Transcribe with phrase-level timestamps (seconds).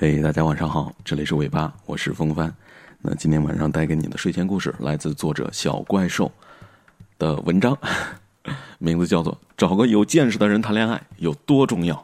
[0.00, 2.54] 嘿，大家晚上好，这里是尾巴，我是风帆。
[3.00, 6.30] 那今天晚上带给你的睡前故事来自作者小怪兽
[7.18, 7.76] 的文章，
[8.78, 11.96] 名字叫做《找个有见识的人谈恋爱有多重要》。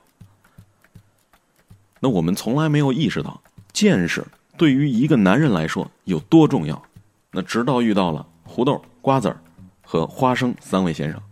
[2.01, 3.41] 那我们从来没有意识到
[3.73, 4.27] 见识
[4.57, 6.83] 对于一个男人来说有多重要。
[7.31, 9.41] 那直到遇到了胡豆、瓜子儿
[9.83, 11.23] 和花生三位先生。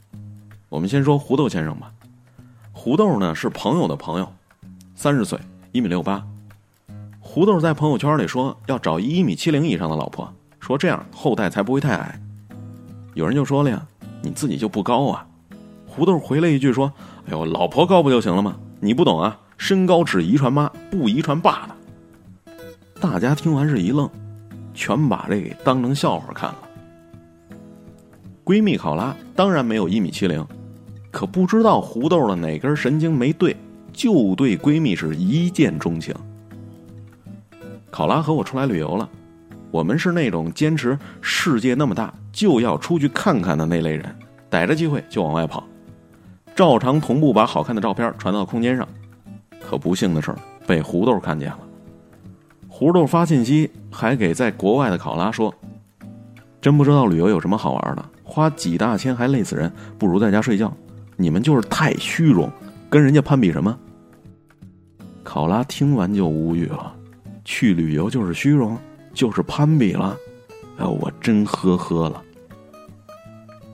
[0.68, 1.92] 我们先说胡豆先生吧。
[2.70, 4.32] 胡豆呢是朋友的朋友，
[4.94, 5.36] 三十岁，
[5.72, 6.24] 一米六八。
[7.34, 12.20] 胡豆在朋友圈里说要找一米七零以上的老婆，说这样后代才不会太矮。
[13.14, 13.86] 有人就说了呀，
[14.20, 15.26] 你自己就不高啊。
[15.86, 16.92] 胡豆回了一句说
[17.24, 18.56] ：“哎呦，老婆高不就行了吗？
[18.80, 22.52] 你不懂啊，身高只遗传妈，不遗传爸的。”
[23.00, 24.06] 大家听完是一愣，
[24.74, 26.58] 全把这给当成笑话看了。
[28.44, 30.46] 闺蜜考拉当然没有一米七零。
[31.10, 33.56] 可不知道胡豆的哪根神经没对，
[33.90, 36.14] 就对闺蜜是一见钟情。
[37.92, 39.06] 考拉和我出来旅游了，
[39.70, 44.16] 我们是那种坚持世界那么大就要出去看看的那类人，
[44.48, 45.62] 逮着机会就往外跑，
[46.56, 48.88] 照常同步把好看的照片传到空间上。
[49.60, 50.34] 可不幸的是
[50.66, 51.58] 被胡豆看见了，
[52.66, 55.54] 胡豆发信息还给在国外的考拉说
[56.62, 60.72] ：“真不知道旅游有什么好玩的，花几大千还累死人，不如在家睡觉。”
[61.14, 62.50] 你们就是太虚荣，
[62.88, 63.78] 跟人家攀比什么？
[65.22, 66.92] 考拉听完就无语了，
[67.44, 68.78] 去旅游就是虚荣，
[69.12, 70.16] 就是攀比了，
[70.78, 72.22] 哎，我真呵呵了。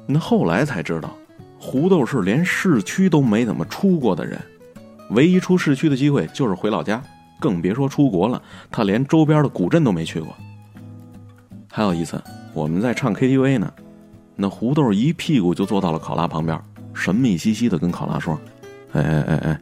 [0.07, 1.11] 那后来才知道，
[1.59, 4.41] 胡豆是连市区都没怎么出过的人，
[5.11, 7.03] 唯一出市区的机会就是回老家，
[7.39, 8.41] 更别说出国了。
[8.71, 10.35] 他连周边的古镇都没去过。
[11.71, 12.23] 还有一次，
[12.55, 13.73] 我们在唱 KTV 呢，
[14.35, 16.59] 那胡豆一屁股就坐到了考拉旁边。
[16.95, 18.37] 神秘兮兮的跟考拉说
[18.93, 19.61] ：“哎哎哎哎，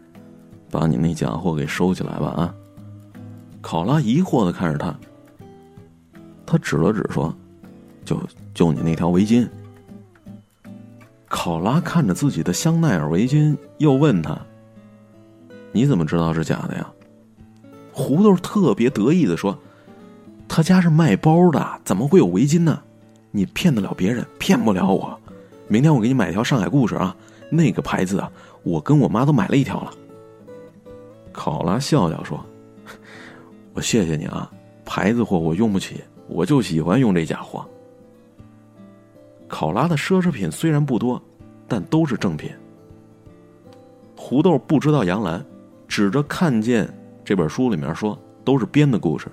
[0.71, 2.55] 把你那假货给收起来吧啊！”
[3.69, 4.97] 考拉疑惑的看着他，
[6.47, 7.34] 他指了指说
[8.06, 8.16] ：“就
[8.54, 9.44] 就你那条围巾。”
[11.27, 14.38] 考拉看着自己的香奈儿围巾，又问他
[15.75, 16.88] ：“你怎么知道是假的呀？”
[17.91, 19.59] 胡豆特别得意的说
[20.47, 22.81] ：“他家是卖包的，怎么会有围巾呢？
[23.32, 25.19] 你骗得了别人，骗不了我。
[25.66, 27.16] 明天我给你买条上海故事啊！”
[27.50, 28.31] 那个牌子啊，
[28.62, 29.93] 我跟我妈都买了一条了。
[31.32, 32.38] 考拉笑笑说
[33.76, 34.50] ：“我谢谢你啊，
[34.87, 37.62] 牌子货我用不起，我就喜欢用这家伙。”
[39.47, 41.22] 考拉的奢侈品虽然不多，
[41.69, 42.50] 但都是正品。
[44.16, 45.44] 胡豆不知道杨澜，
[45.87, 46.88] 指着看见
[47.22, 49.28] 这本书里面说都是编的故事，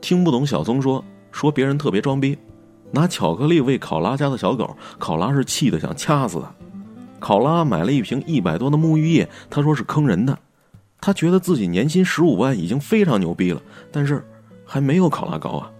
[0.00, 2.38] 听不懂小松说说别人特别装逼，
[2.92, 6.54] 拿巧克力喂考拉家的小狗，考拉是气得想掐死他。
[7.18, 10.38] 考拉买了一瓶一百多的沐浴液，他说是坑人的。
[11.00, 14.24] 他觉得自己年薪十五万已经非常牛逼了，但是
[14.64, 15.70] 还没有考拉高啊。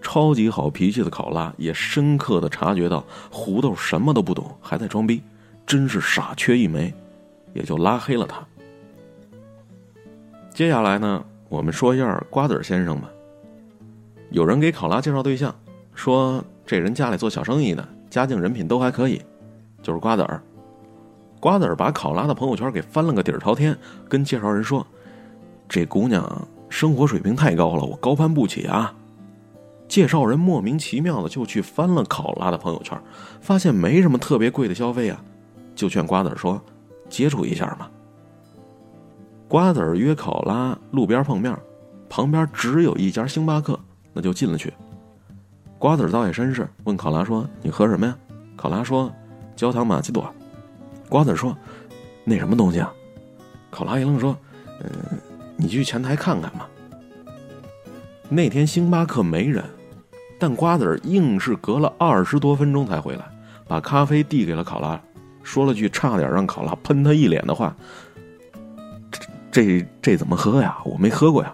[0.00, 5.20] 超级好脾气的考拉也深刻的察觉到胡豆什么都不懂，还在装逼，
[5.66, 6.94] 真是傻缺一枚，
[7.52, 8.44] 也就拉黑了他。
[10.54, 13.10] 接下来呢，我们说一下瓜子先生吧。
[14.30, 15.54] 有人给考拉介绍对象，
[15.94, 19.20] 说这人家里做小生意的，家境人品都还可以。
[19.82, 20.42] 就是瓜子儿，
[21.46, 24.84] 瓜子儿把考拉的朋友圈给翻了个底儿朝天，跟介绍人说
[25.70, 28.92] ：“这姑娘生活水平太高了，我高攀不起啊。”
[29.86, 33.00] 介绍人莫名其妙的就去翻了考拉的朋友圈，
[33.40, 35.22] 发现没什么特别贵的消费啊，
[35.76, 36.60] 就劝瓜子儿说
[37.08, 37.88] ：“接触一下嘛。”
[39.46, 41.56] 瓜子儿约考拉路边碰面，
[42.08, 43.78] 旁边只有一家星巴克，
[44.12, 44.74] 那就进了去。
[45.78, 48.18] 瓜子儿倒也绅士，问考拉说：“你喝什么呀？”
[48.58, 49.08] 考拉说。
[49.54, 50.30] 焦糖玛奇朵，
[51.08, 51.56] 瓜子说
[52.24, 52.92] ：“那什么东西啊？”
[53.70, 54.36] 考拉一愣说
[54.82, 55.18] ：“嗯，
[55.56, 56.68] 你去前台看看吧。”
[58.28, 59.64] 那天星巴克没人，
[60.38, 63.24] 但瓜子硬是隔了二十多分钟才回来，
[63.68, 65.00] 把咖啡递给了考拉，
[65.42, 67.76] 说了句差点让考拉喷他一脸的话
[69.52, 70.76] ：“这这这怎么喝呀？
[70.84, 71.52] 我没喝过呀。”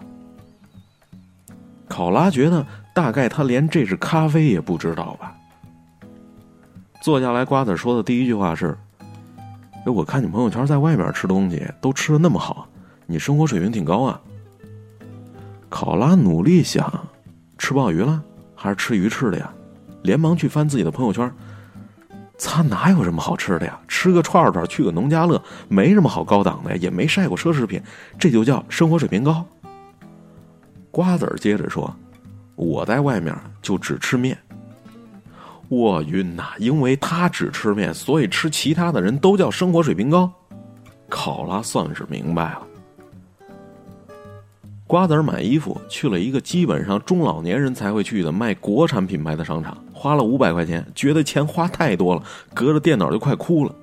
[1.87, 5.35] 考拉觉得大概他连这是咖啡也不知道吧。
[7.03, 8.75] 坐下来，瓜子说的第一句话是：“，
[9.91, 12.67] 我看你朋友圈在外面吃东西都吃的那么好，
[13.05, 14.21] 你生活水平挺高啊。”
[15.69, 17.07] 考拉努力想，
[17.57, 18.23] 吃鲍鱼了
[18.55, 19.51] 还是吃鱼翅的呀？
[20.03, 21.31] 连忙去翻自己的朋友圈，
[22.37, 23.79] 擦，哪有什么好吃的呀？
[23.87, 27.81] 吃个串串，去个农家乐，没什么好高档的呀，也没晒过奢侈品，
[28.19, 29.43] 这就叫生活水平高。
[30.91, 31.91] 瓜子接着说
[32.55, 34.37] ：“我在外面就只吃面。”
[35.75, 36.53] 我晕呐！
[36.57, 40.31] 因为他只吃面，所以吃其他的人都叫生活水平高。
[41.09, 42.61] 考拉算是明白了。
[44.85, 52.21] 瓜子儿买衣服去了一个基本上中老年人才会去的卖国产品牌的商场，花了五百块钱，觉得钱花太多了，
[52.53, 53.73] 隔着电脑就快哭了。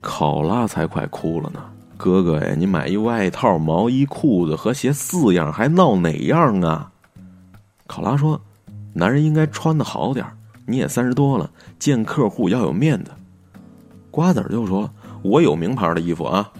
[0.00, 1.60] 考拉才快哭了呢，
[1.96, 6.90] 哥哥呀，你买一外套、毛衣、裤子和鞋四样，还闹哪样啊？
[7.86, 8.38] 考拉说
[8.98, 10.26] ：“男人应该穿的好点
[10.66, 11.48] 你也三十多了，
[11.78, 13.12] 见客户要有面子。”
[14.10, 14.90] 瓜子儿就说
[15.22, 16.50] ：“我有名牌的衣服啊。”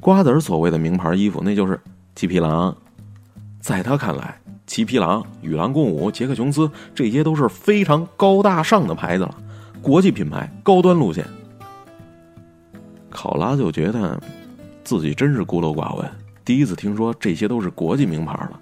[0.00, 1.78] 瓜子儿所谓的名牌衣服，那就是
[2.14, 2.74] 七匹狼。
[3.60, 9.34] 在他看来，七匹狼、与狼共舞、杰克琼斯，这些都是非常高大上的牌子了，
[9.82, 11.26] 国际品牌，高端路线。
[13.10, 14.18] 考拉就觉得
[14.84, 16.08] 自己真是孤陋寡闻，
[16.44, 18.60] 第一次听说这些都是国际名牌了。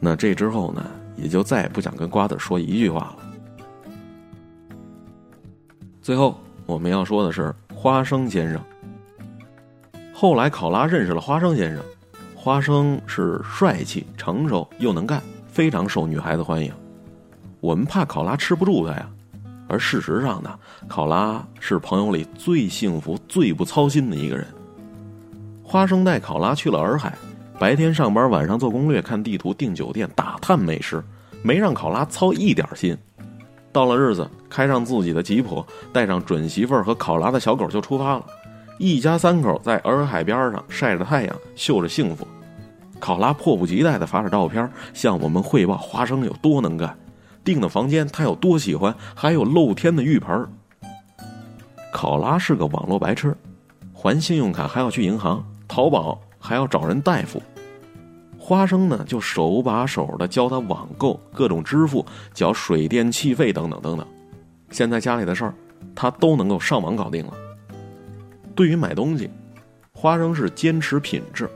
[0.00, 0.84] 那这之后呢，
[1.16, 3.16] 也就再也不想跟瓜子说一句话了。
[6.02, 8.60] 最后，我们要说的是花生先生。
[10.12, 11.82] 后来，考拉认识了花生先生。
[12.34, 16.70] 花生是帅气、成熟又能干，非常受女孩子欢迎。
[17.60, 19.10] 我们怕考拉吃不住他呀。
[19.66, 24.46] 而事实上呢，考拉是朋友里最幸福、最不操心的一个人。
[25.62, 27.16] 花生带考拉去了洱海，
[27.58, 31.02] 白天上班，晚上做攻略、看地图、订酒店、打探美食，
[31.42, 32.96] 没让考拉操一点心。
[33.72, 38.24] 到了日子，开上自己的吉普，带上准媳妇儿和考拉的小狗就出发了。
[38.78, 42.26] 一家三口在洱海边上晒着太阳，秀着幸福。
[42.98, 46.96] 考拉迫不及待地发着照片向我们汇报花生有多能干，
[47.44, 50.46] 订的房间他有多喜欢，还有露天的浴盆。
[51.92, 53.36] 考拉是个网络白痴，
[53.92, 57.42] 还信用卡还要去银行，淘宝还要找人代付。
[58.38, 62.04] 花生呢，就手把手的教他网购、各种支付、
[62.34, 64.06] 缴水电气费等等等等。
[64.70, 65.54] 现在家里的事儿，
[65.94, 67.32] 他都能够上网搞定了。
[68.54, 69.30] 对于买东西，
[69.94, 71.48] 花生是坚持品质，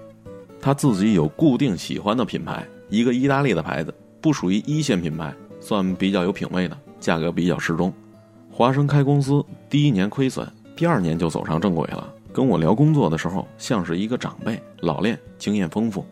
[0.59, 3.93] 他自己有固定喜欢的品牌，一个意大利的牌子，
[4.23, 7.93] 不属于一线品牌，算比较有品位的，价格比较适中。
[8.51, 12.15] 花生开公司第一年亏损，第二年就走上正轨了。
[12.33, 16.05] 跟我聊工作的时候，像是一个长辈，老练，经验丰富。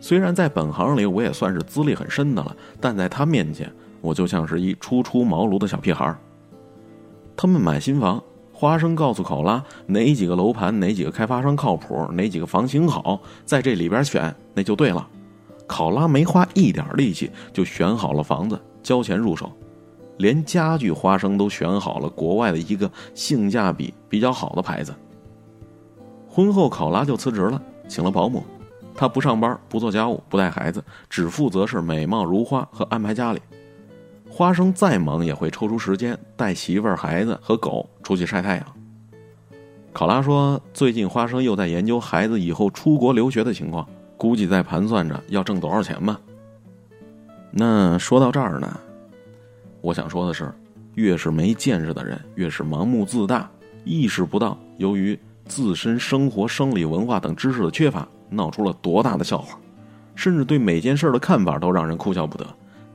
[0.00, 6.14] 虽然在本行里我也算是资历很深的了，但在他面前，我就像是一初出茅庐的小屁孩。
[7.36, 8.22] 他们买新房。
[8.56, 15.06] 花生告诉考拉哪几个楼盘、哪几个开发商靠谱、哪几个房型好，在这里边选那就对了。
[15.66, 19.50] 考拉没花一点力气就选好了房子，交钱入手，
[20.18, 24.94] 连家具花生都选好了国外的一个性价比比较好的牌子。
[26.34, 28.42] 婚后考拉就辞职了，请了保姆，
[28.92, 33.40] 他不上班、不做家务、不带孩子，只负责是美貌如花和安排家里。
[34.28, 38.66] 花生再忙也会抽出时间带媳妇儿、孩子和狗出去晒太阳。
[39.92, 46.20] 考拉说：“最近花生又在研究孩子以后出国留学的情况，估计在盘算着要挣多少钱吧。”
[47.52, 48.76] 那说到这儿呢，
[49.80, 50.52] 我想说的是，
[50.94, 53.48] 越是没见识的人，越是盲目自大，
[53.84, 55.16] 意识不到由于
[55.46, 59.58] 自身生活、生理、文化等知识的缺乏，闹出了多大的笑话，
[60.14, 62.46] 甚至对每件事的看法都让人哭笑不得。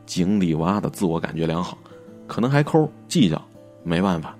[0.06, 1.78] 井底蛙的自我感觉良好，
[2.25, 3.40] 可能还抠计较，
[3.84, 4.36] 没办法，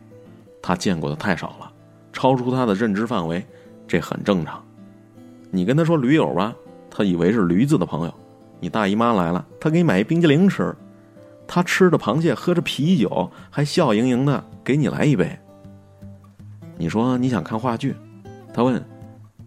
[0.62, 1.72] 他见过的太少了，
[2.12, 3.46] 超出他的认知范围，
[3.88, 4.64] 这很正常。
[5.52, 6.56] 你跟他说驴友吧，
[6.90, 8.12] 他以为是驴子的朋友；
[8.60, 10.74] 你大姨妈来了，他给你买一冰激凌吃；
[11.48, 15.38] 他吃着螃蟹，喝着啤酒，还笑盈盈的给你来一杯。
[16.82, 17.94] 你说你想看话剧，
[18.54, 18.82] 他问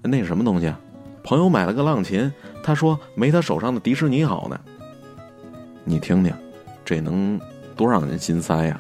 [0.03, 0.79] 那是什么东西啊？
[1.25, 2.31] 朋友买了个浪琴，
[2.63, 4.61] 他说没他手上的迪士尼好呢。
[5.83, 6.31] 你听听，
[6.85, 7.41] 这能
[7.75, 8.79] 多让人心塞呀！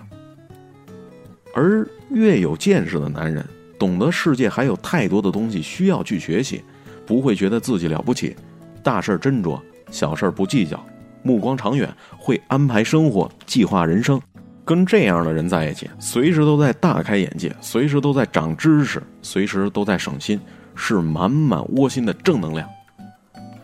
[1.55, 3.43] 而越有见识的男人，
[3.79, 6.63] 懂得世界还有太多的东西需要去学习，
[7.07, 8.37] 不会觉得自己了不起，
[8.83, 9.59] 大事斟酌，
[9.91, 10.79] 小事不计较，
[11.23, 14.21] 目光长远，会安排生活，计划人生。
[14.64, 20.40] 跟这样的人在一起，随时都在大开眼界，随时都在长知识，随时都在省心，
[20.75, 22.69] 是满满窝心的正能量。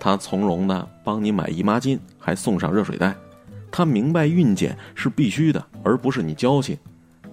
[0.00, 3.14] 他从容的帮你买姨妈巾，还送上热水袋。
[3.70, 6.78] 他明白孕检是必须的，而不是你娇气。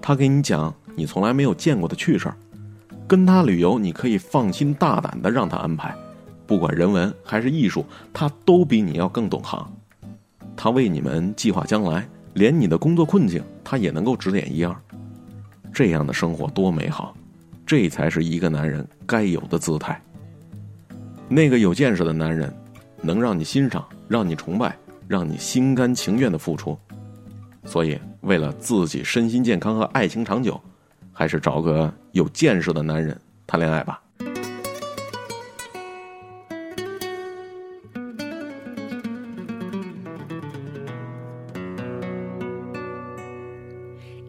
[0.02, 2.36] 他给你讲你从来没有见过的趣事儿，
[3.08, 5.96] 跟他旅游，你可以放心大胆的让他安排，
[6.46, 9.72] 不管人文还是艺术，他都比你要更懂行。
[10.56, 14.76] 他为你们计划将来，连你的工作困境他也能够指点一二。
[15.74, 17.18] 这样的生活多美好，
[17.66, 20.00] 这才是一个男人该有的姿态。
[21.28, 22.56] 那个有见识的男人，
[23.02, 24.78] 能让你欣赏，让你崇拜。
[25.08, 26.76] 让你心甘情愿的付出，
[27.64, 30.60] 所以为了自己身心健康和爱情长久，
[31.14, 33.16] 还是找个有见识的男人
[33.46, 34.02] 谈恋爱吧。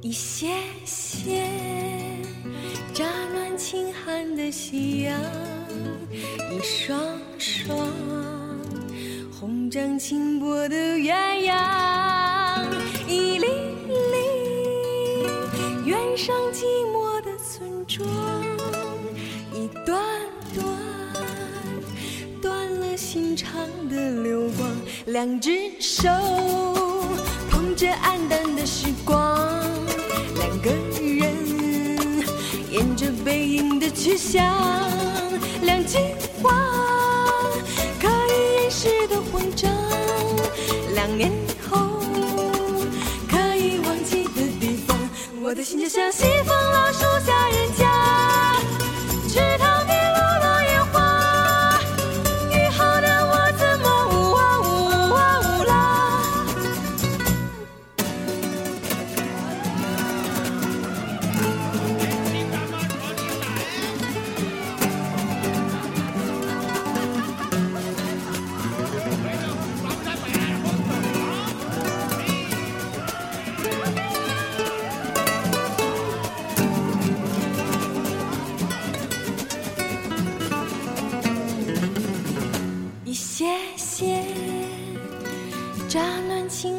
[0.06, 0.46] 一些
[0.84, 1.50] 些
[2.94, 5.20] 乍暖轻寒的夕阳，
[6.52, 6.96] 一双
[7.40, 7.76] 双
[9.32, 12.64] 红掌，轻波的鸳鸯，
[13.08, 13.48] 一粒
[14.12, 15.26] 粒
[15.84, 18.06] 远上寂寞的村庄，
[19.52, 20.00] 一段
[20.54, 20.64] 段
[22.40, 24.70] 断了心肠的流光，
[25.06, 26.95] 两只手。
[27.76, 29.38] 捧着黯淡的时光，
[30.36, 32.24] 两个人。
[32.70, 34.42] 沿着背影的去向，
[35.60, 35.98] 两句
[36.42, 36.50] 话
[38.00, 39.70] 可以掩饰的慌张，
[40.94, 41.30] 两年
[41.68, 42.00] 后
[43.28, 44.96] 可以忘记的地方，
[45.42, 46.55] 我的心就像西风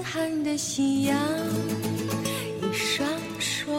[0.09, 1.19] 寒的夕阳，
[2.61, 3.05] 一双
[3.39, 3.77] 双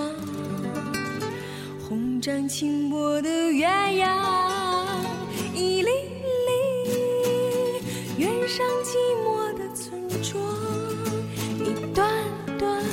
[1.88, 3.66] 红掌轻拨的鸳
[3.98, 4.06] 鸯，
[5.54, 5.88] 一粒
[6.46, 6.52] 粒
[8.18, 8.94] 远上寂
[9.24, 10.44] 寞的村庄，
[11.64, 12.06] 一段
[12.58, 12.84] 段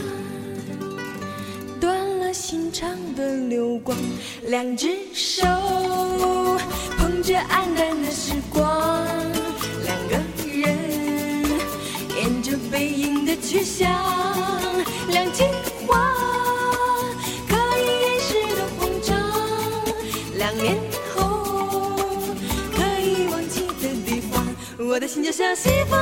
[1.82, 3.98] 断了心肠的流光，
[4.48, 5.46] 两只手
[6.98, 9.06] 捧着黯淡的时光，
[13.58, 13.90] 只想，
[15.08, 15.46] 两句
[15.88, 16.14] 话
[17.48, 19.16] 可以掩饰的慌张，
[20.38, 20.78] 两年
[21.16, 21.96] 后
[22.76, 24.46] 可以忘记的地方，
[24.78, 25.98] 我的心就像西风